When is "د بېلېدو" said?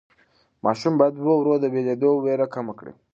1.59-2.09